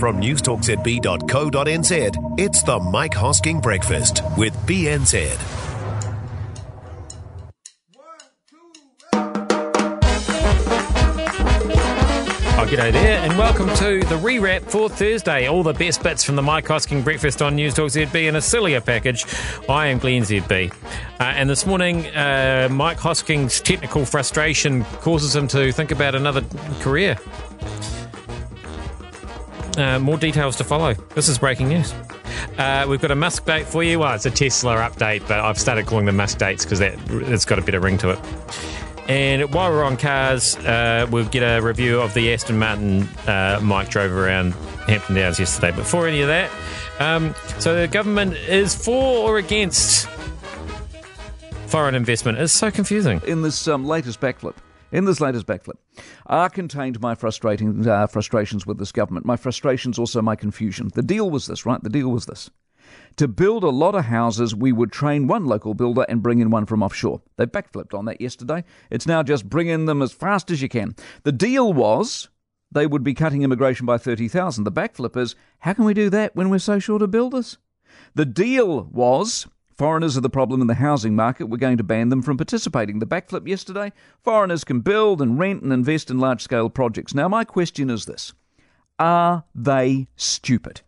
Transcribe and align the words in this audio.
From 0.00 0.18
newstalkzb.co.nz, 0.18 2.40
it's 2.40 2.62
the 2.62 2.80
Mike 2.80 3.12
Hosking 3.12 3.60
Breakfast 3.60 4.22
with 4.38 4.56
BNZ. 4.66 5.28
Oh, 12.56 12.66
g'day 12.66 12.92
there, 12.92 13.18
and 13.18 13.36
welcome 13.36 13.68
to 13.74 14.00
the 14.00 14.16
rewrap 14.16 14.62
for 14.62 14.88
Thursday. 14.88 15.48
All 15.48 15.62
the 15.62 15.74
best 15.74 16.02
bits 16.02 16.24
from 16.24 16.36
the 16.36 16.42
Mike 16.42 16.64
Hosking 16.64 17.04
breakfast 17.04 17.42
on 17.42 17.56
News 17.56 17.74
Talk 17.74 17.90
ZB 17.90 18.26
in 18.26 18.36
a 18.36 18.40
sillier 18.40 18.80
package. 18.80 19.26
I 19.68 19.88
am 19.88 19.98
Glenn 19.98 20.22
ZB. 20.22 20.72
Uh, 20.72 21.24
and 21.24 21.50
this 21.50 21.66
morning, 21.66 22.06
uh, 22.16 22.68
Mike 22.70 22.96
Hosking's 22.96 23.60
technical 23.60 24.06
frustration 24.06 24.82
causes 25.02 25.36
him 25.36 25.46
to 25.48 25.72
think 25.72 25.90
about 25.90 26.14
another 26.14 26.42
career. 26.80 27.18
Uh, 29.76 29.98
more 29.98 30.16
details 30.16 30.56
to 30.56 30.64
follow. 30.64 30.94
This 31.14 31.28
is 31.28 31.38
breaking 31.38 31.68
news. 31.68 31.92
Uh, 32.58 32.86
we've 32.88 33.00
got 33.00 33.10
a 33.10 33.14
Musk 33.14 33.44
date 33.44 33.66
for 33.66 33.82
you. 33.82 33.98
Well, 33.98 34.14
it's 34.14 34.26
a 34.26 34.30
Tesla 34.30 34.76
update, 34.76 35.26
but 35.28 35.40
I've 35.40 35.58
started 35.58 35.86
calling 35.86 36.06
them 36.06 36.16
Musk 36.16 36.38
dates 36.38 36.64
because 36.64 36.80
it's 36.80 37.44
got 37.44 37.58
a 37.58 37.62
bit 37.62 37.74
of 37.74 37.82
ring 37.82 37.98
to 37.98 38.10
it. 38.10 38.18
And 39.08 39.52
while 39.52 39.70
we're 39.70 39.82
on 39.82 39.96
cars, 39.96 40.56
uh, 40.58 41.06
we'll 41.10 41.28
get 41.28 41.40
a 41.40 41.60
review 41.60 42.00
of 42.00 42.14
the 42.14 42.32
Aston 42.32 42.58
Martin 42.58 43.02
uh, 43.26 43.58
Mike 43.62 43.88
drove 43.88 44.12
around 44.12 44.52
Hampton 44.86 45.16
Downs 45.16 45.38
yesterday. 45.40 45.70
But 45.70 45.78
before 45.78 46.06
any 46.06 46.20
of 46.20 46.28
that, 46.28 46.50
um, 47.00 47.34
so 47.58 47.74
the 47.74 47.88
government 47.88 48.34
is 48.34 48.74
for 48.74 49.28
or 49.28 49.38
against 49.38 50.06
foreign 51.66 51.94
investment. 51.94 52.38
It's 52.38 52.52
so 52.52 52.70
confusing. 52.70 53.20
in 53.26 53.42
this 53.42 53.66
um, 53.66 53.84
latest 53.86 54.20
backflip. 54.20 54.54
In 54.92 55.04
this 55.04 55.20
latest 55.20 55.46
backflip, 55.46 55.76
are 56.26 56.50
contained 56.50 57.00
my 57.00 57.14
frustrating 57.14 57.86
uh, 57.86 58.06
frustrations 58.06 58.66
with 58.66 58.78
this 58.78 58.92
government. 58.92 59.24
My 59.26 59.36
frustrations, 59.36 59.98
also 59.98 60.20
my 60.20 60.36
confusion. 60.36 60.90
The 60.94 61.02
deal 61.02 61.30
was 61.30 61.46
this, 61.46 61.64
right? 61.64 61.82
The 61.82 61.88
deal 61.88 62.08
was 62.08 62.26
this: 62.26 62.50
to 63.16 63.28
build 63.28 63.62
a 63.62 63.68
lot 63.68 63.94
of 63.94 64.06
houses, 64.06 64.54
we 64.54 64.72
would 64.72 64.90
train 64.90 65.28
one 65.28 65.46
local 65.46 65.74
builder 65.74 66.04
and 66.08 66.22
bring 66.22 66.40
in 66.40 66.50
one 66.50 66.66
from 66.66 66.82
offshore. 66.82 67.22
They 67.36 67.46
backflipped 67.46 67.96
on 67.96 68.04
that 68.06 68.20
yesterday. 68.20 68.64
It's 68.90 69.06
now 69.06 69.22
just 69.22 69.48
bring 69.48 69.68
in 69.68 69.86
them 69.86 70.02
as 70.02 70.12
fast 70.12 70.50
as 70.50 70.60
you 70.60 70.68
can. 70.68 70.96
The 71.22 71.32
deal 71.32 71.72
was 71.72 72.28
they 72.72 72.86
would 72.86 73.04
be 73.04 73.14
cutting 73.14 73.42
immigration 73.42 73.86
by 73.86 73.98
thirty 73.98 74.28
thousand. 74.28 74.64
The 74.64 74.72
backflip 74.72 75.16
is 75.16 75.36
how 75.60 75.74
can 75.74 75.84
we 75.84 75.94
do 75.94 76.10
that 76.10 76.34
when 76.34 76.50
we're 76.50 76.58
so 76.58 76.78
short 76.78 77.02
of 77.02 77.10
builders? 77.10 77.58
The 78.14 78.26
deal 78.26 78.84
was 78.84 79.46
foreigners 79.80 80.14
are 80.14 80.20
the 80.20 80.28
problem 80.28 80.60
in 80.60 80.66
the 80.66 80.74
housing 80.74 81.16
market. 81.16 81.46
We're 81.46 81.56
going 81.56 81.78
to 81.78 81.82
ban 81.82 82.10
them 82.10 82.20
from 82.20 82.36
participating. 82.36 82.98
The 82.98 83.06
backflip 83.06 83.48
yesterday 83.48 83.94
foreigners 84.22 84.62
can 84.62 84.80
build 84.80 85.22
and 85.22 85.38
rent 85.38 85.62
and 85.62 85.72
invest 85.72 86.10
in 86.10 86.18
large 86.18 86.42
scale 86.42 86.68
projects. 86.68 87.14
Now, 87.14 87.28
my 87.28 87.44
question 87.44 87.88
is 87.88 88.04
this 88.04 88.34
Are 88.98 89.44
they 89.54 90.08
stupid? 90.16 90.82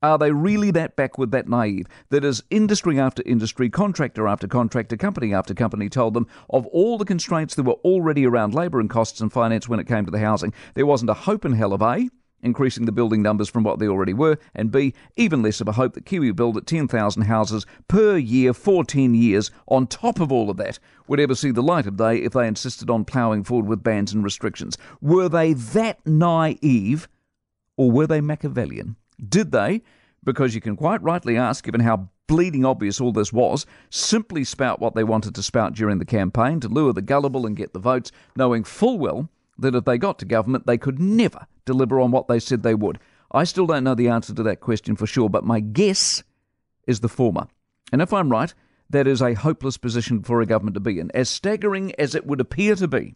Are 0.00 0.16
they 0.16 0.30
really 0.30 0.70
that 0.70 0.94
backward, 0.94 1.32
that 1.32 1.48
naive, 1.48 1.88
that 2.10 2.22
as 2.22 2.44
industry 2.50 3.00
after 3.00 3.24
industry, 3.26 3.68
contractor 3.68 4.28
after 4.28 4.46
contractor, 4.46 4.96
company 4.96 5.34
after 5.34 5.52
company 5.52 5.88
told 5.88 6.14
them 6.14 6.28
of 6.50 6.68
all 6.68 6.98
the 6.98 7.04
constraints 7.04 7.56
that 7.56 7.64
were 7.64 7.80
already 7.82 8.24
around 8.24 8.54
labour 8.54 8.78
and 8.78 8.88
costs 8.88 9.20
and 9.20 9.32
finance 9.32 9.68
when 9.68 9.80
it 9.80 9.88
came 9.88 10.04
to 10.04 10.12
the 10.12 10.20
housing, 10.20 10.54
there 10.74 10.86
wasn't 10.86 11.10
a 11.10 11.14
hope 11.14 11.44
in 11.44 11.50
hell 11.50 11.72
of 11.72 11.82
A, 11.82 12.08
increasing 12.42 12.86
the 12.86 12.92
building 12.92 13.22
numbers 13.22 13.48
from 13.48 13.64
what 13.64 13.78
they 13.78 13.88
already 13.88 14.14
were, 14.14 14.38
and 14.54 14.70
B, 14.70 14.94
even 15.16 15.42
less 15.42 15.60
of 15.60 15.68
a 15.68 15.72
hope 15.72 15.94
that 15.94 16.06
Kiwi 16.06 16.32
build 16.32 16.56
at 16.56 16.66
10,000 16.66 17.22
houses 17.22 17.66
per 17.88 18.16
year 18.16 18.52
for 18.54 18.84
10 18.84 19.14
years 19.14 19.50
on 19.66 19.86
top 19.86 20.20
of 20.20 20.30
all 20.30 20.50
of 20.50 20.56
that 20.58 20.78
would 21.06 21.20
ever 21.20 21.34
see 21.34 21.50
the 21.50 21.62
light 21.62 21.86
of 21.86 21.96
day 21.96 22.18
if 22.18 22.32
they 22.32 22.46
insisted 22.46 22.90
on 22.90 23.04
ploughing 23.04 23.44
forward 23.44 23.68
with 23.68 23.82
bans 23.82 24.12
and 24.12 24.22
restrictions. 24.22 24.76
Were 25.00 25.28
they 25.28 25.52
that 25.52 26.04
naive, 26.06 27.08
or 27.76 27.90
were 27.90 28.06
they 28.06 28.20
Machiavellian? 28.20 28.96
Did 29.28 29.52
they, 29.52 29.82
because 30.22 30.54
you 30.54 30.60
can 30.60 30.76
quite 30.76 31.02
rightly 31.02 31.36
ask, 31.36 31.64
given 31.64 31.80
how 31.80 32.08
bleeding 32.28 32.64
obvious 32.64 33.00
all 33.00 33.12
this 33.12 33.32
was, 33.32 33.66
simply 33.90 34.44
spout 34.44 34.80
what 34.80 34.94
they 34.94 35.02
wanted 35.02 35.34
to 35.34 35.42
spout 35.42 35.72
during 35.72 35.98
the 35.98 36.04
campaign 36.04 36.60
to 36.60 36.68
lure 36.68 36.92
the 36.92 37.02
gullible 37.02 37.46
and 37.46 37.56
get 37.56 37.72
the 37.72 37.78
votes, 37.78 38.12
knowing 38.36 38.62
full 38.62 38.98
well 38.98 39.28
that 39.58 39.74
if 39.74 39.84
they 39.84 39.98
got 39.98 40.18
to 40.20 40.24
government, 40.24 40.66
they 40.66 40.78
could 40.78 40.98
never 40.98 41.46
deliver 41.64 42.00
on 42.00 42.10
what 42.10 42.28
they 42.28 42.38
said 42.38 42.62
they 42.62 42.74
would? 42.74 42.98
I 43.30 43.44
still 43.44 43.66
don't 43.66 43.84
know 43.84 43.94
the 43.94 44.08
answer 44.08 44.34
to 44.34 44.42
that 44.44 44.60
question 44.60 44.96
for 44.96 45.06
sure, 45.06 45.28
but 45.28 45.44
my 45.44 45.60
guess 45.60 46.22
is 46.86 47.00
the 47.00 47.08
former. 47.08 47.46
And 47.92 48.00
if 48.00 48.12
I'm 48.12 48.30
right, 48.30 48.54
that 48.90 49.06
is 49.06 49.20
a 49.20 49.34
hopeless 49.34 49.76
position 49.76 50.22
for 50.22 50.40
a 50.40 50.46
government 50.46 50.74
to 50.74 50.80
be 50.80 50.98
in. 50.98 51.10
As 51.12 51.28
staggering 51.28 51.94
as 51.98 52.14
it 52.14 52.26
would 52.26 52.40
appear 52.40 52.74
to 52.76 52.88
be, 52.88 53.14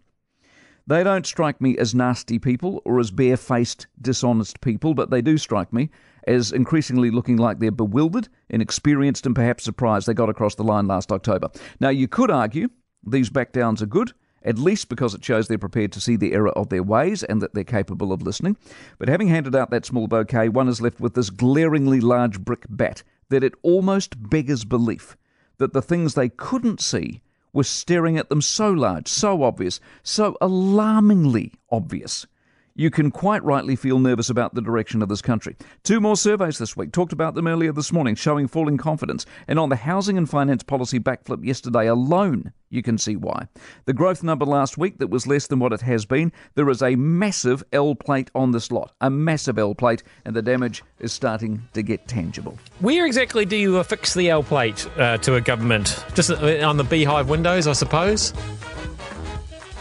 they 0.86 1.04
don't 1.04 1.26
strike 1.26 1.60
me 1.60 1.78
as 1.78 1.94
nasty 1.94 2.38
people 2.38 2.82
or 2.84 2.98
as 2.98 3.10
barefaced, 3.10 3.86
dishonest 4.00 4.60
people, 4.60 4.94
but 4.94 5.10
they 5.10 5.22
do 5.22 5.38
strike 5.38 5.72
me 5.72 5.90
as 6.26 6.52
increasingly 6.52 7.10
looking 7.10 7.36
like 7.36 7.58
they're 7.58 7.70
bewildered, 7.70 8.28
inexperienced, 8.48 9.24
and 9.26 9.34
perhaps 9.34 9.64
surprised 9.64 10.06
they 10.06 10.14
got 10.14 10.28
across 10.28 10.56
the 10.56 10.64
line 10.64 10.86
last 10.86 11.12
October. 11.12 11.48
Now, 11.80 11.88
you 11.88 12.08
could 12.08 12.30
argue 12.30 12.68
these 13.06 13.30
backdowns 13.30 13.80
are 13.80 13.86
good, 13.86 14.12
at 14.44 14.58
least 14.58 14.88
because 14.88 15.14
it 15.14 15.24
shows 15.24 15.48
they're 15.48 15.58
prepared 15.58 15.92
to 15.92 16.00
see 16.00 16.16
the 16.16 16.32
error 16.32 16.50
of 16.50 16.68
their 16.68 16.82
ways 16.82 17.22
and 17.22 17.40
that 17.42 17.54
they're 17.54 17.64
capable 17.64 18.12
of 18.12 18.22
listening. 18.22 18.56
But 18.98 19.08
having 19.08 19.28
handed 19.28 19.54
out 19.54 19.70
that 19.70 19.86
small 19.86 20.06
bouquet, 20.06 20.48
one 20.48 20.68
is 20.68 20.80
left 20.80 21.00
with 21.00 21.14
this 21.14 21.30
glaringly 21.30 22.00
large 22.00 22.40
brick 22.40 22.64
bat 22.68 23.02
that 23.28 23.44
it 23.44 23.54
almost 23.62 24.30
beggars 24.30 24.64
belief 24.64 25.16
that 25.58 25.72
the 25.72 25.82
things 25.82 26.14
they 26.14 26.28
couldn't 26.28 26.80
see 26.80 27.22
were 27.52 27.64
staring 27.64 28.16
at 28.16 28.28
them 28.28 28.40
so 28.40 28.70
large, 28.70 29.08
so 29.08 29.42
obvious, 29.42 29.80
so 30.02 30.36
alarmingly 30.40 31.52
obvious. 31.70 32.26
You 32.74 32.90
can 32.90 33.10
quite 33.10 33.44
rightly 33.44 33.76
feel 33.76 33.98
nervous 33.98 34.30
about 34.30 34.54
the 34.54 34.62
direction 34.62 35.02
of 35.02 35.08
this 35.08 35.20
country. 35.20 35.56
Two 35.82 36.00
more 36.00 36.16
surveys 36.16 36.56
this 36.56 36.76
week, 36.76 36.90
talked 36.92 37.12
about 37.12 37.34
them 37.34 37.46
earlier 37.46 37.72
this 37.72 37.92
morning, 37.92 38.14
showing 38.14 38.48
falling 38.48 38.78
confidence. 38.78 39.26
And 39.46 39.58
on 39.58 39.68
the 39.68 39.76
housing 39.76 40.16
and 40.16 40.28
finance 40.28 40.62
policy 40.62 40.98
backflip 40.98 41.44
yesterday 41.44 41.86
alone, 41.86 42.52
you 42.70 42.82
can 42.82 42.96
see 42.96 43.14
why. 43.14 43.48
The 43.84 43.92
growth 43.92 44.22
number 44.22 44.46
last 44.46 44.78
week 44.78 44.98
that 44.98 45.10
was 45.10 45.26
less 45.26 45.46
than 45.48 45.58
what 45.58 45.74
it 45.74 45.82
has 45.82 46.06
been, 46.06 46.32
there 46.54 46.70
is 46.70 46.82
a 46.82 46.96
massive 46.96 47.62
L 47.72 47.94
plate 47.94 48.30
on 48.34 48.52
this 48.52 48.72
lot, 48.72 48.94
a 49.02 49.10
massive 49.10 49.58
L 49.58 49.74
plate, 49.74 50.02
and 50.24 50.34
the 50.34 50.40
damage 50.40 50.82
is 50.98 51.12
starting 51.12 51.62
to 51.74 51.82
get 51.82 52.08
tangible. 52.08 52.58
Where 52.80 53.04
exactly 53.04 53.44
do 53.44 53.56
you 53.56 53.76
affix 53.76 54.14
the 54.14 54.30
L 54.30 54.42
plate 54.42 54.88
uh, 54.96 55.18
to 55.18 55.34
a 55.34 55.42
government? 55.42 56.02
Just 56.14 56.30
uh, 56.30 56.66
on 56.66 56.78
the 56.78 56.84
beehive 56.84 57.28
windows, 57.28 57.66
I 57.66 57.74
suppose? 57.74 58.32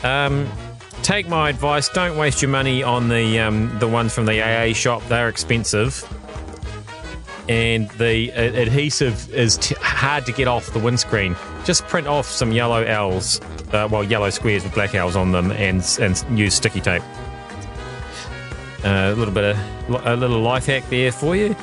Um, 0.03 0.49
take 1.01 1.27
my 1.27 1.49
advice. 1.49 1.89
Don't 1.89 2.17
waste 2.17 2.41
your 2.41 2.49
money 2.49 2.83
on 2.83 3.09
the 3.09 3.39
um, 3.39 3.77
the 3.79 3.87
ones 3.87 4.13
from 4.13 4.25
the 4.25 4.41
AA 4.41 4.73
shop. 4.73 5.01
They're 5.07 5.29
expensive, 5.29 6.03
and 7.49 7.89
the 7.91 8.31
uh, 8.31 8.41
adhesive 8.61 9.33
is 9.33 9.57
t- 9.57 9.75
hard 9.79 10.25
to 10.25 10.31
get 10.31 10.47
off 10.47 10.71
the 10.73 10.79
windscreen. 10.79 11.35
Just 11.65 11.85
print 11.87 12.07
off 12.07 12.27
some 12.27 12.51
yellow 12.51 12.83
L's, 12.83 13.41
uh, 13.71 13.87
well, 13.91 14.03
yellow 14.03 14.29
squares 14.29 14.63
with 14.63 14.73
black 14.73 14.95
L's 14.95 15.15
on 15.15 15.31
them, 15.31 15.51
and 15.51 15.83
and 15.99 16.39
use 16.39 16.55
sticky 16.55 16.81
tape. 16.81 17.03
Uh, 18.83 19.11
a 19.13 19.15
little 19.15 19.33
bit 19.33 19.55
of 19.55 20.05
a 20.05 20.15
little 20.15 20.41
life 20.41 20.65
hack 20.65 20.83
there 20.89 21.11
for 21.11 21.35
you. 21.35 21.55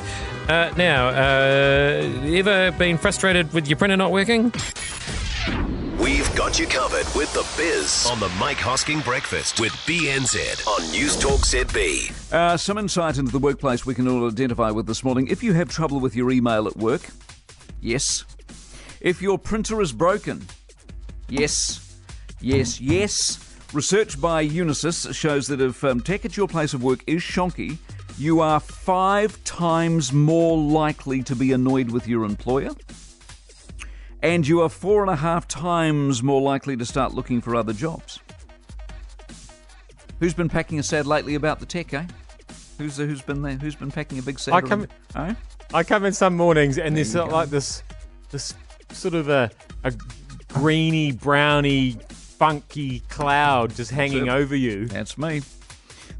Uh, 0.48 0.72
now, 0.78 1.08
uh, 1.08 2.32
ever 2.32 2.70
been 2.72 2.96
frustrated 2.96 3.52
with 3.52 3.68
your 3.68 3.76
printer 3.76 3.96
not 3.96 4.10
working? 4.10 4.52
We've 6.48 6.54
got 6.54 6.60
you 6.60 6.66
covered 6.66 7.14
with 7.14 7.30
the 7.34 7.46
biz 7.58 8.06
on 8.10 8.20
the 8.20 8.28
Mike 8.40 8.56
Hosking 8.56 9.04
Breakfast 9.04 9.60
with 9.60 9.70
BNZ 9.84 10.66
on 10.66 10.90
News 10.90 11.14
Talk 11.14 11.40
ZB. 11.40 12.32
Uh, 12.32 12.56
some 12.56 12.78
insight 12.78 13.18
into 13.18 13.30
the 13.30 13.38
workplace 13.38 13.84
we 13.84 13.94
can 13.94 14.08
all 14.08 14.26
identify 14.26 14.70
with 14.70 14.86
this 14.86 15.04
morning. 15.04 15.26
If 15.28 15.42
you 15.42 15.52
have 15.52 15.68
trouble 15.68 16.00
with 16.00 16.16
your 16.16 16.30
email 16.30 16.66
at 16.66 16.74
work, 16.78 17.02
yes. 17.82 18.24
If 19.02 19.20
your 19.20 19.36
printer 19.36 19.82
is 19.82 19.92
broken, 19.92 20.46
yes. 21.28 22.00
Yes, 22.40 22.80
yes. 22.80 23.54
Research 23.74 24.18
by 24.18 24.48
Unisys 24.48 25.14
shows 25.14 25.48
that 25.48 25.60
if 25.60 25.84
um, 25.84 26.00
tech 26.00 26.24
at 26.24 26.34
your 26.38 26.48
place 26.48 26.72
of 26.72 26.82
work 26.82 27.04
is 27.06 27.20
shonky, 27.20 27.76
you 28.16 28.40
are 28.40 28.58
five 28.58 29.44
times 29.44 30.14
more 30.14 30.56
likely 30.56 31.22
to 31.24 31.36
be 31.36 31.52
annoyed 31.52 31.90
with 31.90 32.08
your 32.08 32.24
employer. 32.24 32.70
And 34.22 34.46
you 34.46 34.62
are 34.62 34.68
four 34.68 35.02
and 35.02 35.10
a 35.10 35.16
half 35.16 35.46
times 35.46 36.22
more 36.22 36.40
likely 36.42 36.76
to 36.76 36.84
start 36.84 37.14
looking 37.14 37.40
for 37.40 37.54
other 37.54 37.72
jobs. 37.72 38.18
Who's 40.20 40.34
been 40.34 40.48
packing 40.48 40.78
a 40.78 40.82
sad 40.82 41.06
lately 41.06 41.36
about 41.36 41.60
the 41.60 41.66
tech, 41.66 41.94
eh? 41.94 42.04
Who's 42.78 42.96
who's 42.96 43.22
been 43.22 43.42
there? 43.42 43.54
Who's 43.56 43.74
been 43.76 43.90
packing 43.90 44.18
a 44.18 44.22
big 44.22 44.38
sad? 44.38 44.54
I 44.54 44.60
come- 44.60 44.86
eh? 45.16 45.34
I 45.72 45.82
come 45.84 46.04
in 46.04 46.12
some 46.12 46.36
mornings 46.36 46.78
and 46.78 46.96
there's 46.96 47.12
sort 47.12 47.26
of 47.26 47.32
like 47.32 47.50
this, 47.50 47.82
this 48.30 48.54
sort 48.90 49.14
of 49.14 49.28
a, 49.28 49.50
a 49.84 49.92
greeny, 50.48 51.12
browny, 51.12 51.92
funky 52.08 53.00
cloud 53.08 53.74
just 53.74 53.90
hanging 53.90 54.28
over 54.28 54.56
you. 54.56 54.86
That's 54.86 55.18
me. 55.18 55.42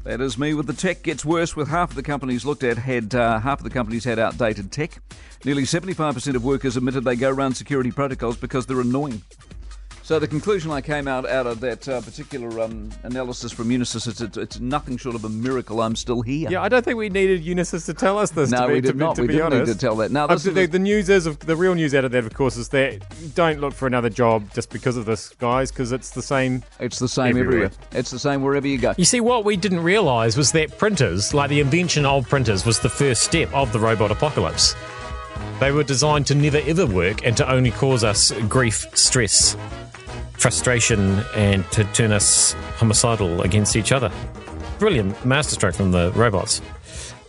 That 0.03 0.21
is 0.21 0.37
me. 0.37 0.53
With 0.53 0.67
the 0.67 0.73
tech 0.73 1.03
gets 1.03 1.25
worse. 1.25 1.55
With 1.55 1.67
half 1.67 1.89
of 1.89 1.95
the 1.95 2.03
companies 2.03 2.45
looked 2.45 2.63
at 2.63 2.77
had 2.77 3.13
uh, 3.13 3.39
half 3.39 3.59
of 3.59 3.63
the 3.63 3.69
companies 3.69 4.05
had 4.05 4.17
outdated 4.17 4.71
tech. 4.71 5.01
Nearly 5.43 5.63
75% 5.63 6.35
of 6.35 6.43
workers 6.43 6.77
admitted 6.77 7.03
they 7.03 7.15
go 7.15 7.29
around 7.29 7.55
security 7.55 7.91
protocols 7.91 8.37
because 8.37 8.65
they're 8.65 8.81
annoying. 8.81 9.21
So 10.09 10.17
the 10.17 10.27
conclusion 10.27 10.71
I 10.71 10.81
came 10.81 11.07
out 11.07 11.29
out 11.29 11.45
of 11.45 11.59
that 11.59 11.87
uh, 11.87 12.01
particular 12.01 12.61
um, 12.61 12.89
analysis 13.03 13.51
from 13.51 13.69
Unisys 13.69 14.07
is 14.07 14.21
it's, 14.21 14.37
it's 14.37 14.59
nothing 14.59 14.97
short 14.97 15.13
of 15.13 15.23
a 15.23 15.29
miracle 15.29 15.83
I'm 15.83 15.95
still 15.95 16.23
here. 16.23 16.49
Yeah, 16.49 16.63
I 16.63 16.67
don't 16.67 16.83
think 16.83 16.97
we 16.97 17.09
needed 17.09 17.43
Unisys 17.43 17.85
to 17.85 17.93
tell 17.93 18.17
us 18.17 18.31
this. 18.31 18.49
No, 18.49 18.61
to 18.61 18.67
be, 18.69 18.73
we 18.73 18.81
did 18.81 18.93
to 18.93 18.97
not. 18.97 19.15
To 19.17 19.21
we 19.21 19.27
be 19.27 19.33
didn't 19.33 19.53
honest. 19.53 19.67
need 19.67 19.73
to 19.73 19.79
tell 19.79 19.95
that. 19.97 20.09
Now, 20.09 20.25
Uh, 20.25 20.33
this 20.33 20.45
the, 20.45 20.51
the, 20.51 20.65
the 20.65 20.79
news 20.79 21.09
is 21.09 21.27
of 21.27 21.37
the 21.37 21.55
real 21.55 21.75
news 21.75 21.93
out 21.93 22.05
of 22.05 22.11
that, 22.13 22.25
of 22.25 22.33
course, 22.33 22.57
is 22.57 22.69
that 22.69 23.03
don't 23.35 23.61
look 23.61 23.75
for 23.75 23.85
another 23.85 24.09
job 24.09 24.51
just 24.51 24.71
because 24.71 24.97
of 24.97 25.05
this, 25.05 25.29
guys, 25.35 25.69
because 25.71 25.91
it's 25.91 26.09
the 26.09 26.23
same. 26.23 26.63
it's 26.79 26.97
the 26.97 27.07
same 27.07 27.37
everywhere. 27.37 27.65
everywhere. 27.65 27.71
It's 27.91 28.09
the 28.09 28.17
same 28.17 28.41
wherever 28.41 28.65
you 28.65 28.79
go. 28.79 28.95
You 28.97 29.05
see, 29.05 29.19
what 29.19 29.45
we 29.45 29.57
didn't 29.57 29.81
realise 29.81 30.35
was 30.35 30.51
that 30.53 30.75
printers, 30.79 31.35
like 31.35 31.51
the 31.51 31.59
invention 31.59 32.07
of 32.07 32.27
printers, 32.27 32.65
was 32.65 32.79
the 32.79 32.89
first 32.89 33.21
step 33.21 33.53
of 33.53 33.71
the 33.73 33.79
robot 33.79 34.09
apocalypse. 34.09 34.73
They 35.59 35.71
were 35.71 35.83
designed 35.83 36.27
to 36.27 36.35
never 36.35 36.59
ever 36.65 36.85
work 36.85 37.25
and 37.25 37.35
to 37.37 37.51
only 37.51 37.71
cause 37.71 38.03
us 38.03 38.31
grief, 38.47 38.85
stress, 38.93 39.57
frustration, 40.37 41.19
and 41.35 41.69
to 41.71 41.83
turn 41.85 42.11
us 42.11 42.53
homicidal 42.77 43.41
against 43.41 43.75
each 43.75 43.91
other. 43.91 44.11
Brilliant 44.79 45.25
masterstroke 45.25 45.75
from 45.75 45.91
the 45.91 46.11
robots. 46.13 46.61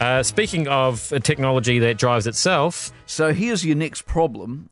Uh, 0.01 0.23
speaking 0.23 0.69
of 0.69 1.13
a 1.13 1.21
technology 1.21 1.79
that 1.81 1.99
drives 1.99 2.27
itself, 2.27 2.93
So 3.05 3.35
here's 3.35 3.67
your 3.67 3.77
next 3.77 4.07
problem. 4.07 4.71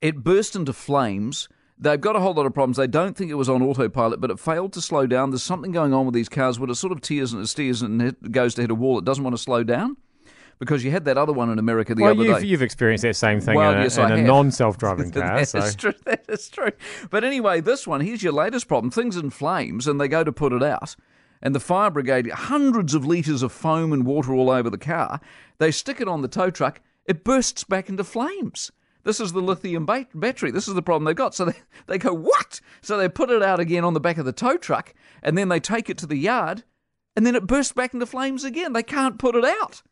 It 0.00 0.22
burst 0.22 0.54
into 0.54 0.72
flames. 0.72 1.48
They've 1.76 2.00
got 2.00 2.14
a 2.14 2.20
whole 2.20 2.34
lot 2.34 2.46
of 2.46 2.54
problems. 2.54 2.76
They 2.76 2.86
don't 2.86 3.16
think 3.16 3.30
it 3.30 3.34
was 3.34 3.48
on 3.48 3.60
autopilot, 3.60 4.20
but 4.20 4.30
it 4.30 4.38
failed 4.38 4.72
to 4.74 4.80
slow 4.80 5.06
down. 5.06 5.30
There's 5.30 5.42
something 5.42 5.72
going 5.72 5.92
on 5.92 6.06
with 6.06 6.14
these 6.14 6.28
cars 6.28 6.58
where 6.58 6.70
it 6.70 6.74
sort 6.76 6.92
of 6.92 7.00
tears 7.00 7.32
and 7.32 7.42
it 7.42 7.48
steers 7.48 7.82
and 7.82 8.00
it 8.00 8.30
goes 8.30 8.54
to 8.54 8.62
hit 8.62 8.70
a 8.70 8.74
wall. 8.74 8.98
It 8.98 9.04
doesn't 9.04 9.24
want 9.24 9.34
to 9.34 9.42
slow 9.42 9.64
down 9.64 9.96
because 10.58 10.84
you 10.84 10.90
had 10.90 11.04
that 11.04 11.18
other 11.18 11.32
one 11.32 11.50
in 11.50 11.58
America 11.58 11.94
the 11.94 12.02
well, 12.02 12.12
other 12.12 12.24
you've, 12.24 12.40
day. 12.40 12.46
you've 12.46 12.62
experienced 12.62 13.02
that 13.02 13.16
same 13.16 13.40
thing 13.40 13.56
Well, 13.56 13.72
in 13.72 13.78
a, 13.78 13.82
yes, 13.82 13.98
in 13.98 14.10
a 14.10 14.22
non-self-driving 14.22 15.10
car. 15.12 15.38
That 15.38 15.48
so. 15.48 15.58
is 15.58 15.74
true. 15.74 15.94
That 16.04 16.24
is 16.28 16.48
true. 16.48 16.72
But 17.10 17.24
anyway, 17.24 17.60
this 17.60 17.86
one, 17.86 18.00
here's 18.00 18.22
your 18.22 18.32
latest 18.32 18.68
problem. 18.68 18.90
Things 18.90 19.16
in 19.16 19.30
flames, 19.30 19.86
and 19.86 20.00
they 20.00 20.08
go 20.08 20.24
to 20.24 20.32
put 20.32 20.52
it 20.52 20.62
out. 20.62 20.96
And 21.42 21.54
the 21.54 21.60
fire 21.60 21.90
brigade, 21.90 22.30
hundreds 22.30 22.94
of 22.94 23.04
litres 23.04 23.42
of 23.42 23.52
foam 23.52 23.92
and 23.92 24.06
water 24.06 24.32
all 24.32 24.50
over 24.50 24.70
the 24.70 24.78
car. 24.78 25.20
They 25.58 25.70
stick 25.70 26.00
it 26.00 26.08
on 26.08 26.22
the 26.22 26.28
tow 26.28 26.50
truck. 26.50 26.80
It 27.04 27.22
bursts 27.22 27.64
back 27.64 27.88
into 27.88 28.04
flames. 28.04 28.72
This 29.04 29.20
is 29.20 29.32
the 29.32 29.42
lithium 29.42 29.84
ba- 29.84 30.06
battery. 30.14 30.50
This 30.50 30.66
is 30.66 30.74
the 30.74 30.82
problem 30.82 31.04
they've 31.04 31.14
got. 31.14 31.34
So 31.34 31.44
they, 31.44 31.54
they 31.86 31.98
go, 31.98 32.14
what? 32.14 32.60
So 32.80 32.96
they 32.96 33.08
put 33.08 33.30
it 33.30 33.42
out 33.42 33.60
again 33.60 33.84
on 33.84 33.94
the 33.94 34.00
back 34.00 34.16
of 34.18 34.24
the 34.24 34.32
tow 34.32 34.56
truck, 34.56 34.94
and 35.22 35.36
then 35.36 35.48
they 35.50 35.60
take 35.60 35.90
it 35.90 35.98
to 35.98 36.06
the 36.06 36.16
yard, 36.16 36.64
and 37.14 37.26
then 37.26 37.36
it 37.36 37.46
bursts 37.46 37.72
back 37.72 37.94
into 37.94 38.06
flames 38.06 38.44
again. 38.44 38.72
They 38.72 38.82
can't 38.82 39.18
put 39.18 39.36
it 39.36 39.44
out. 39.44 39.82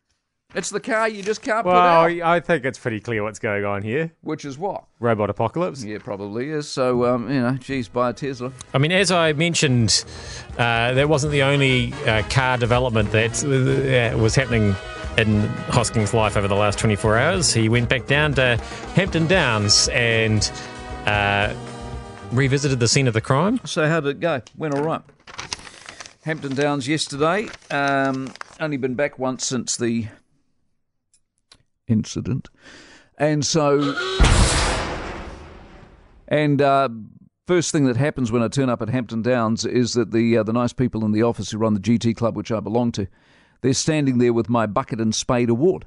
It's 0.55 0.69
the 0.71 0.81
car 0.81 1.09
you 1.09 1.23
just 1.23 1.41
can't 1.43 1.65
put 1.65 1.73
Well, 1.73 1.79
out. 2.05 2.11
I 2.21 2.41
think 2.41 2.65
it's 2.65 2.79
pretty 2.79 3.01
clear 3.01 3.23
what's 3.23 3.39
going 3.39 3.65
on 3.65 3.83
here. 3.83 4.13
Which 4.21 4.45
is 4.45 4.59
what? 4.59 4.85
Robot 5.01 5.31
apocalypse. 5.31 5.83
Yeah, 5.83 5.99
probably 5.99 6.51
is. 6.51 6.69
So, 6.69 7.07
um, 7.07 7.31
you 7.31 7.41
know, 7.41 7.53
geez, 7.55 7.89
buy 7.89 8.11
a 8.11 8.13
Tesla. 8.13 8.53
I 8.75 8.79
mean, 8.79 8.93
as 8.93 9.11
I 9.11 9.33
mentioned, 9.33 10.05
uh, 10.59 10.93
that 10.93 11.09
wasn't 11.09 11.33
the 11.33 11.43
only 11.43 11.95
uh, 12.07 12.23
car 12.29 12.59
development 12.59 13.11
that 13.13 13.43
uh, 13.45 14.19
was 14.19 14.35
happening 14.35 14.75
in 15.17 15.41
Hosking's 15.69 16.13
life 16.13 16.37
over 16.37 16.49
the 16.49 16.55
last 16.55 16.79
24 16.79 17.17
hours. 17.19 17.53
He 17.55 17.69
went 17.71 17.89
back 17.89 18.07
down 18.07 18.35
to 18.35 18.57
Hampton 18.95 19.27
Downs 19.27 19.89
and 19.89 20.51
uh, 21.07 21.55
revisited 22.31 22.79
the 22.79 22.89
scene 22.89 23.09
of 23.09 23.15
the 23.15 23.21
crime. 23.23 23.59
So 23.65 23.87
how 23.89 24.01
did 24.01 24.17
it 24.17 24.21
go? 24.21 24.43
Went 24.57 24.75
all 24.75 24.83
right. 24.83 25.03
Hampton 26.25 26.55
Downs 26.55 26.87
yesterday. 26.87 27.49
Um, 27.71 28.33
only 28.61 28.77
been 28.77 28.95
back 28.95 29.19
once 29.19 29.47
since 29.47 29.77
the 29.77 30.07
incident, 31.93 32.49
and 33.19 33.47
so 33.47 33.95
and 36.33 36.63
uh, 36.63 36.89
first 37.47 37.73
thing 37.73 37.85
that 37.85 37.97
happens 37.99 38.33
when 38.33 38.43
I 38.43 38.49
turn 38.49 38.71
up 38.71 38.81
at 38.81 38.89
Hampton 38.89 39.21
Downs 39.21 39.67
is 39.67 39.93
that 39.93 40.13
the 40.13 40.39
uh, 40.39 40.43
the 40.43 40.53
nice 40.53 40.73
people 40.73 41.05
in 41.05 41.13
the 41.13 41.23
office 41.23 41.51
who 41.51 41.59
run 41.59 41.75
the 41.75 41.81
GT 41.81 42.17
club, 42.17 42.37
which 42.37 42.51
I 42.51 42.61
belong 42.61 42.91
to, 42.93 43.07
they're 43.61 43.75
standing 43.75 44.17
there 44.17 44.33
with 44.33 44.49
my 44.49 44.67
bucket 44.67 45.01
and 45.01 45.15
spade 45.15 45.51
award. 45.51 45.87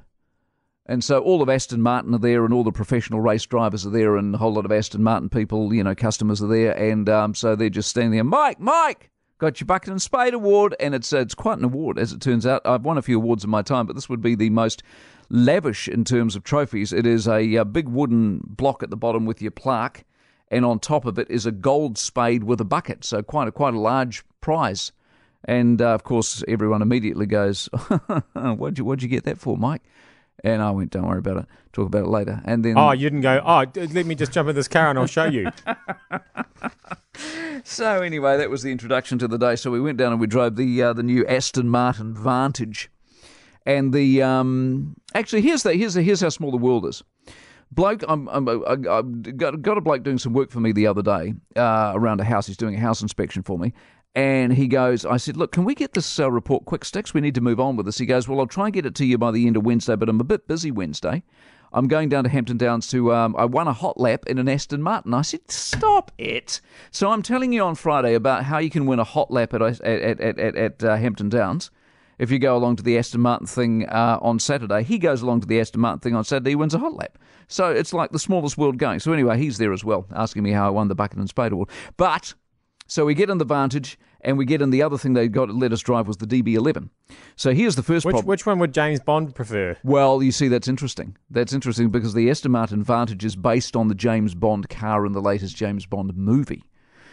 And 0.88 1.02
so 1.02 1.18
all 1.18 1.42
of 1.42 1.48
Aston 1.48 1.82
Martin 1.82 2.14
are 2.14 2.18
there, 2.18 2.44
and 2.44 2.54
all 2.54 2.62
the 2.62 2.70
professional 2.70 3.20
race 3.20 3.44
drivers 3.44 3.84
are 3.84 3.90
there, 3.90 4.16
and 4.16 4.36
a 4.36 4.38
whole 4.38 4.52
lot 4.52 4.64
of 4.64 4.70
Aston 4.70 5.02
Martin 5.02 5.28
people, 5.28 5.74
you 5.74 5.82
know, 5.82 5.96
customers 5.96 6.40
are 6.40 6.46
there, 6.46 6.72
and 6.78 7.08
um, 7.08 7.34
so 7.34 7.56
they're 7.56 7.68
just 7.68 7.90
standing 7.90 8.12
there. 8.12 8.22
Mike, 8.22 8.60
Mike, 8.60 9.10
got 9.38 9.60
your 9.60 9.66
bucket 9.66 9.90
and 9.90 10.00
spade 10.00 10.34
award, 10.34 10.74
and 10.80 10.94
it's 10.94 11.12
uh, 11.12 11.18
it's 11.18 11.34
quite 11.34 11.58
an 11.58 11.64
award 11.64 11.98
as 11.98 12.12
it 12.12 12.20
turns 12.20 12.46
out. 12.46 12.62
I've 12.64 12.84
won 12.84 12.98
a 12.98 13.02
few 13.02 13.16
awards 13.18 13.44
in 13.44 13.50
my 13.50 13.62
time, 13.62 13.86
but 13.86 13.94
this 13.94 14.08
would 14.08 14.22
be 14.22 14.34
the 14.34 14.50
most 14.50 14.82
lavish 15.28 15.88
in 15.88 16.04
terms 16.04 16.36
of 16.36 16.44
trophies. 16.44 16.92
It 16.92 17.06
is 17.06 17.26
a, 17.26 17.56
uh 17.56 17.64
big 17.64 17.88
wooden 17.88 18.40
block 18.44 18.82
at 18.82 18.90
the 18.90 18.96
bottom 18.96 19.26
with 19.26 19.42
your 19.42 19.50
plaque, 19.50 20.04
and 20.50 20.64
on 20.64 20.78
top 20.78 21.04
of 21.04 21.18
it 21.18 21.30
is 21.30 21.46
a 21.46 21.52
gold 21.52 21.98
spade 21.98 22.44
with 22.44 22.60
a 22.60 22.64
bucket. 22.64 23.04
So 23.04 23.22
quite 23.22 23.48
a 23.48 23.52
quite 23.52 23.74
a 23.74 23.80
large 23.80 24.24
prize. 24.40 24.92
And 25.48 25.80
uh, 25.80 25.90
of 25.94 26.02
course, 26.02 26.42
everyone 26.48 26.82
immediately 26.82 27.26
goes, 27.26 27.66
"What'd 28.32 28.78
you 28.78 28.84
what'd 28.84 29.02
you 29.02 29.08
get 29.08 29.24
that 29.24 29.38
for, 29.38 29.56
Mike?" 29.56 29.82
And 30.42 30.60
I 30.60 30.70
went, 30.70 30.90
"Don't 30.90 31.06
worry 31.06 31.18
about 31.18 31.36
it. 31.36 31.46
Talk 31.72 31.86
about 31.86 32.04
it 32.04 32.08
later." 32.08 32.40
And 32.44 32.64
then, 32.64 32.76
Oh, 32.76 32.90
you 32.92 33.08
didn't 33.08 33.20
go, 33.20 33.40
oh, 33.44 33.64
let 33.76 34.06
me 34.06 34.14
just 34.14 34.32
jump 34.32 34.48
in 34.48 34.56
this 34.56 34.66
car 34.68 34.90
and 34.90 34.98
I'll 34.98 35.06
show 35.06 35.26
you. 35.26 35.50
so 37.66 38.00
anyway, 38.00 38.36
that 38.36 38.48
was 38.48 38.62
the 38.62 38.70
introduction 38.70 39.18
to 39.18 39.26
the 39.26 39.38
day. 39.38 39.56
So 39.56 39.72
we 39.72 39.80
went 39.80 39.98
down 39.98 40.12
and 40.12 40.20
we 40.20 40.28
drove 40.28 40.54
the 40.54 40.82
uh, 40.82 40.92
the 40.92 41.02
new 41.02 41.26
Aston 41.26 41.68
Martin 41.68 42.14
Vantage, 42.14 42.90
and 43.66 43.92
the 43.92 44.22
um, 44.22 44.94
actually 45.14 45.42
here's 45.42 45.64
the 45.64 45.74
here's 45.74 45.94
the, 45.94 46.02
here's 46.02 46.20
how 46.20 46.28
small 46.28 46.52
the 46.52 46.56
world 46.56 46.86
is. 46.86 47.02
Bloke, 47.72 48.04
I'm, 48.06 48.28
I'm, 48.28 48.48
I, 48.48 48.76
got, 48.76 49.60
got 49.60 49.76
a 49.76 49.80
bloke 49.80 50.04
doing 50.04 50.18
some 50.18 50.32
work 50.32 50.52
for 50.52 50.60
me 50.60 50.70
the 50.70 50.86
other 50.86 51.02
day 51.02 51.34
uh, 51.56 51.90
around 51.96 52.20
a 52.20 52.24
house. 52.24 52.46
He's 52.46 52.56
doing 52.56 52.76
a 52.76 52.78
house 52.78 53.02
inspection 53.02 53.42
for 53.42 53.58
me. 53.58 53.72
And 54.14 54.52
he 54.54 54.68
goes, 54.68 55.04
I 55.04 55.16
said, 55.16 55.36
look, 55.36 55.50
can 55.50 55.64
we 55.64 55.74
get 55.74 55.92
this 55.92 56.20
uh, 56.20 56.30
report 56.30 56.64
quick 56.64 56.84
sticks? 56.84 57.12
We 57.12 57.20
need 57.20 57.34
to 57.34 57.40
move 57.40 57.58
on 57.58 57.76
with 57.76 57.84
this. 57.84 57.98
He 57.98 58.06
goes, 58.06 58.28
well, 58.28 58.38
I'll 58.38 58.46
try 58.46 58.66
and 58.66 58.72
get 58.72 58.86
it 58.86 58.94
to 58.94 59.04
you 59.04 59.18
by 59.18 59.32
the 59.32 59.46
end 59.46 59.56
of 59.56 59.66
Wednesday, 59.66 59.96
but 59.96 60.08
I'm 60.08 60.20
a 60.20 60.24
bit 60.24 60.46
busy 60.46 60.70
Wednesday. 60.70 61.24
I'm 61.76 61.88
going 61.88 62.08
down 62.08 62.24
to 62.24 62.30
Hampton 62.30 62.56
Downs 62.56 62.86
to, 62.88 63.12
um, 63.12 63.36
I 63.36 63.44
won 63.44 63.68
a 63.68 63.72
hot 63.74 64.00
lap 64.00 64.24
in 64.26 64.38
an 64.38 64.48
Aston 64.48 64.82
Martin. 64.82 65.12
I 65.12 65.20
said, 65.20 65.50
stop 65.50 66.10
it. 66.16 66.62
So 66.90 67.10
I'm 67.10 67.20
telling 67.20 67.52
you 67.52 67.62
on 67.62 67.74
Friday 67.74 68.14
about 68.14 68.44
how 68.44 68.56
you 68.56 68.70
can 68.70 68.86
win 68.86 68.98
a 68.98 69.04
hot 69.04 69.30
lap 69.30 69.52
at, 69.52 69.60
at, 69.60 69.80
at, 69.82 70.18
at, 70.18 70.56
at, 70.56 70.82
uh, 70.82 70.96
Hampton 70.96 71.28
Downs. 71.28 71.70
If 72.18 72.30
you 72.30 72.38
go 72.38 72.56
along 72.56 72.76
to 72.76 72.82
the 72.82 72.96
Aston 72.96 73.20
Martin 73.20 73.46
thing 73.46 73.86
uh, 73.90 74.18
on 74.22 74.38
Saturday, 74.38 74.84
he 74.84 74.96
goes 74.96 75.20
along 75.20 75.42
to 75.42 75.46
the 75.46 75.60
Aston 75.60 75.82
Martin 75.82 76.00
thing 76.00 76.14
on 76.14 76.24
Saturday, 76.24 76.52
he 76.52 76.56
wins 76.56 76.72
a 76.72 76.78
hot 76.78 76.94
lap. 76.94 77.18
So 77.46 77.70
it's 77.70 77.92
like 77.92 78.10
the 78.10 78.18
smallest 78.18 78.56
world 78.56 78.78
going. 78.78 78.98
So 78.98 79.12
anyway, 79.12 79.36
he's 79.36 79.58
there 79.58 79.74
as 79.74 79.84
well, 79.84 80.06
asking 80.14 80.44
me 80.44 80.52
how 80.52 80.66
I 80.66 80.70
won 80.70 80.88
the 80.88 80.94
Bucket 80.94 81.18
and 81.18 81.28
Spade 81.28 81.52
Award. 81.52 81.68
But 81.98 82.32
so 82.86 83.04
we 83.04 83.12
get 83.12 83.28
in 83.28 83.36
the 83.36 83.44
Vantage, 83.44 83.98
and 84.26 84.36
we 84.36 84.44
get 84.44 84.60
in 84.60 84.70
the 84.70 84.82
other 84.82 84.98
thing 84.98 85.14
they 85.14 85.28
got 85.28 85.46
to 85.46 85.52
let 85.52 85.72
us 85.72 85.80
drive 85.80 86.08
was 86.08 86.16
the 86.16 86.26
DB11. 86.26 86.90
So 87.36 87.54
here's 87.54 87.76
the 87.76 87.82
first 87.82 88.04
Which, 88.04 88.12
problem. 88.12 88.26
which 88.26 88.44
one 88.44 88.58
would 88.58 88.74
James 88.74 88.98
Bond 88.98 89.34
prefer? 89.36 89.76
Well, 89.84 90.20
you 90.20 90.32
see, 90.32 90.48
that's 90.48 90.66
interesting. 90.66 91.16
That's 91.30 91.52
interesting 91.52 91.90
because 91.90 92.12
the 92.12 92.28
Aston 92.28 92.50
Martin 92.50 92.82
Vantage 92.82 93.24
is 93.24 93.36
based 93.36 93.76
on 93.76 93.86
the 93.86 93.94
James 93.94 94.34
Bond 94.34 94.68
car 94.68 95.06
in 95.06 95.12
the 95.12 95.22
latest 95.22 95.56
James 95.56 95.86
Bond 95.86 96.16
movie. 96.16 96.64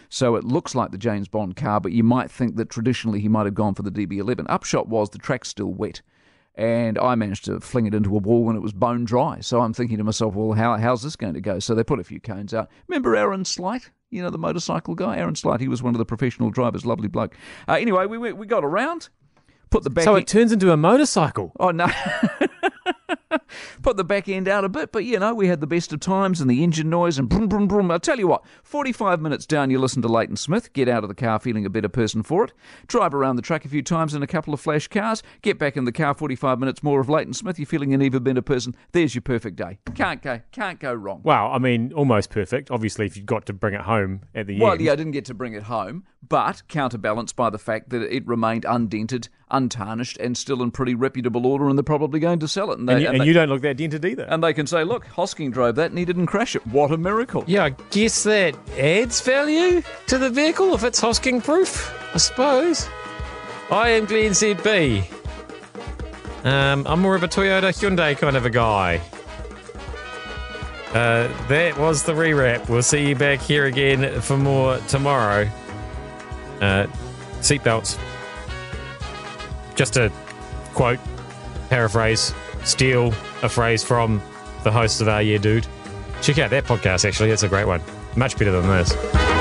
So 0.10 0.36
it 0.36 0.44
looks 0.44 0.74
like 0.74 0.90
the 0.92 0.98
James 0.98 1.28
Bond 1.28 1.56
car, 1.56 1.80
but 1.80 1.92
you 1.92 2.04
might 2.04 2.32
think 2.32 2.56
that 2.56 2.70
traditionally 2.72 3.20
he 3.20 3.30
might 3.30 3.46
have 3.46 3.56
gone 3.56 3.76
for 3.76 3.84
the 3.84 3.92
DB11. 3.92 4.48
Upshot 4.50 4.88
was 4.90 5.12
the 5.12 5.20
track's 5.20 5.50
still 5.50 5.72
wet. 5.72 6.02
And 6.56 7.00
I 7.00 7.16
managed 7.16 7.46
to 7.46 7.60
fling 7.60 7.88
it 7.88 7.96
into 7.96 8.16
a 8.16 8.20
wall 8.20 8.44
when 8.44 8.56
it 8.56 8.62
was 8.62 8.74
bone 8.74 9.06
dry. 9.06 9.40
So 9.42 9.62
I'm 9.62 9.74
thinking 9.74 9.98
to 9.98 10.04
myself, 10.04 10.36
well, 10.36 10.54
how, 10.54 10.78
how's 10.78 11.02
this 11.02 11.16
going 11.16 11.34
to 11.34 11.42
go? 11.42 11.58
So 11.60 11.74
they 11.74 11.84
put 11.84 12.00
a 12.00 12.04
few 12.04 12.20
cones 12.20 12.54
out. 12.54 12.70
Remember 12.88 13.16
Aaron 13.16 13.44
Slight? 13.46 13.90
You 14.14 14.22
know, 14.22 14.30
the 14.30 14.38
motorcycle 14.38 14.96
guy? 14.96 15.18
Aaron 15.18 15.36
Slight. 15.36 15.60
He 15.60 15.68
was 15.68 15.82
one 15.84 15.96
of 15.96 15.98
the 16.00 16.06
professional 16.06 16.50
drivers. 16.52 16.86
Lovely 16.86 17.08
bloke. 17.08 17.36
Uh, 17.68 17.74
anyway, 17.74 18.06
we, 18.06 18.18
we, 18.18 18.32
we 18.34 18.46
got 18.46 18.64
around, 18.64 19.10
put 19.70 19.84
the 19.84 19.90
back 19.90 20.04
So 20.04 20.16
in- 20.16 20.22
it 20.22 20.28
turns 20.28 20.52
into 20.52 20.72
a 20.72 20.78
motorcycle. 20.78 21.52
Oh 21.60 21.72
no. 21.72 21.88
Put 23.82 23.98
the 23.98 24.04
back 24.04 24.28
end 24.30 24.48
out 24.48 24.64
a 24.64 24.70
bit, 24.70 24.92
but 24.92 25.06
you 25.06 25.20
know, 25.20 25.34
we 25.34 25.48
had 25.48 25.62
the 25.62 25.68
best 25.68 25.94
of 25.94 26.00
times 26.00 26.42
and 26.42 26.50
the 26.50 26.64
engine 26.64 26.90
noise 26.90 27.18
and 27.18 27.28
brum 27.30 27.48
brum 27.48 27.68
brum. 27.68 27.92
I'll 27.92 28.00
tell 28.00 28.20
you 28.20 28.28
what, 28.28 28.44
45 28.64 29.22
minutes 29.22 29.46
down, 29.46 29.70
you 29.70 29.80
listen 29.80 30.02
to 30.02 30.08
Leighton 30.08 30.36
Smith, 30.36 30.74
get 30.74 30.88
out 30.90 31.04
of 31.04 31.10
the 31.10 31.16
car 31.16 31.40
feeling 31.40 31.66
a 31.66 31.70
better 31.70 31.90
person 31.90 32.24
for 32.24 32.46
it, 32.46 32.54
drive 32.88 33.14
around 33.14 33.36
the 33.36 33.42
track 33.42 33.66
a 33.66 33.70
few 33.70 33.82
times 33.82 34.14
in 34.14 34.24
a 34.24 34.28
couple 34.28 34.54
of 34.54 34.60
flash 34.60 34.88
cars, 34.88 35.22
get 35.42 35.58
back 35.60 35.78
in 35.78 35.86
the 35.86 35.92
car 35.92 36.14
45 36.14 36.60
minutes 36.60 36.84
more 36.84 37.00
of 37.00 37.10
Leighton 37.10 37.34
Smith, 37.34 37.60
you're 37.60 37.66
feeling 37.66 37.94
an 37.94 38.02
even 38.02 38.24
better 38.24 38.42
person. 38.42 38.76
There's 38.92 39.16
your 39.16 39.22
perfect 39.22 39.56
day. 39.56 39.80
Can't 39.96 40.22
go, 40.22 40.42
can't 40.52 40.80
go 40.80 40.94
wrong. 40.94 41.22
Well, 41.24 41.52
I 41.52 41.58
mean, 41.60 41.94
almost 41.94 42.30
perfect. 42.30 42.72
Obviously, 42.72 43.06
if 43.06 43.16
you've 43.18 43.26
got 43.26 43.46
to 43.48 43.54
bring 43.54 43.74
it 43.74 43.82
home 43.82 44.22
at 44.36 44.48
the 44.48 44.60
Well, 44.60 44.72
end. 44.74 44.80
Well, 44.80 44.86
yeah, 44.86 44.92
I 44.94 44.96
didn't 44.96 45.12
get 45.14 45.26
to 45.26 45.34
bring 45.34 45.54
it 45.54 45.64
home, 45.64 46.04
but 46.28 46.64
counterbalanced 46.68 47.36
by 47.36 47.50
the 47.50 47.58
fact 47.60 47.90
that 47.90 48.02
it 48.02 48.26
remained 48.28 48.66
undented, 48.66 49.30
untarnished, 49.52 50.18
and 50.18 50.38
still 50.38 50.62
in 50.64 50.72
pretty 50.72 50.96
reputable 50.96 51.46
order, 51.46 51.68
and 51.70 51.78
they're 51.78 51.84
probably 51.84 52.20
going 52.20 52.40
to 52.40 52.48
sell 52.48 52.72
it. 52.72 52.80
And, 52.80 52.88
they, 52.90 52.94
And, 52.94 53.02
you, 53.02 53.08
and 53.08 53.16
and 53.18 53.22
they- 53.22 53.26
you 53.34 53.40
don't 53.40 53.50
look 53.50 53.62
that 53.64 53.78
dented 53.78 54.06
either. 54.06 54.24
and 54.30 54.44
they 54.44 54.54
can 54.54 54.68
say, 54.68 54.84
look, 54.84 55.06
Hosking 55.08 55.52
drove 55.52 55.76
that 55.76 55.90
and 55.90 55.98
he 55.98 56.06
didn't 56.06 56.28
crash 56.28 56.56
it. 56.56 56.66
What 56.68 56.92
a 56.92 56.98
miracle. 56.98 57.44
Yeah, 57.48 57.66
I 57.66 57.70
guess 57.90 58.24
that 58.24 58.56
adds 58.78 59.22
value 59.22 59.82
to 60.08 60.18
the 60.20 60.30
vehicle 60.30 60.74
if 60.76 60.84
it's 60.84 61.02
Hosking 61.02 61.44
proof, 61.44 61.92
I 62.14 62.18
suppose. 62.18 62.88
I 63.72 63.90
am 63.90 64.06
Glenn 64.06 64.32
ZB. 64.32 65.04
Um, 66.46 66.86
I'm 66.88 67.00
more 67.02 67.16
of 67.16 67.24
a 67.24 67.28
Toyota 67.28 67.70
Hyundai 67.72 68.16
kind 68.18 68.38
of 68.38 68.46
a 68.46 68.50
guy. 68.52 69.02
Uh, 70.90 71.28
that 71.48 71.76
was 71.80 72.04
the 72.04 72.14
rewrap. 72.14 72.70
We'll 72.70 72.84
see 72.84 73.08
you 73.10 73.16
back 73.16 73.40
here 73.40 73.66
again 73.66 74.22
for 74.22 74.38
more 74.38 74.78
tomorrow. 74.90 75.50
Uh, 76.62 76.86
seatbelts. 77.40 77.98
Just 79.76 79.98
a 79.98 80.12
quote, 80.76 81.00
paraphrase, 81.70 82.32
steal 82.64 83.08
a 83.42 83.50
phrase 83.50 83.84
from 83.84 84.22
the 84.64 84.72
host 84.72 85.02
of 85.02 85.08
Our 85.08 85.22
Year 85.22 85.40
Dude. 85.40 85.68
Check 86.22 86.40
out 86.40 86.50
that 86.52 86.66
podcast, 86.66 87.06
actually. 87.06 87.32
It's 87.32 87.44
a 87.44 87.50
great 87.50 87.66
one. 87.66 87.82
Much 88.16 88.38
better 88.38 88.52
than 88.52 88.68
this. 88.68 89.33